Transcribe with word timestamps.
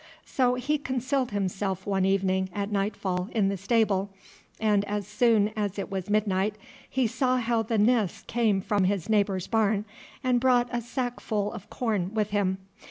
So 0.25 0.55
he 0.55 0.79
concealed 0.79 1.29
himself 1.29 1.85
one 1.85 2.05
evening 2.05 2.49
at 2.55 2.71
nightfall 2.71 3.29
in 3.33 3.49
the 3.49 3.55
stable, 3.55 4.09
and 4.59 4.83
as 4.85 5.05
soon 5.05 5.49
as 5.55 5.77
it 5.77 5.91
was 5.91 6.09
midnight 6.09 6.55
he 6.89 7.05
saw 7.05 7.37
how 7.37 7.61
the 7.61 7.77
Nis 7.77 8.23
came 8.25 8.61
from 8.61 8.85
his 8.85 9.09
neighbour's 9.09 9.45
barn 9.45 9.85
and 10.23 10.39
brought 10.41 10.69
a 10.71 10.81
sack 10.81 11.19
full 11.19 11.53
of 11.53 11.69
corn 11.69 12.15
with 12.15 12.31
him. 12.31 12.57